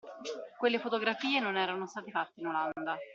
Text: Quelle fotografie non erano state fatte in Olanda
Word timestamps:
Quelle 0.57 0.79
fotografie 0.79 1.37
non 1.39 1.55
erano 1.57 1.85
state 1.85 2.09
fatte 2.09 2.39
in 2.39 2.47
Olanda 2.47 2.97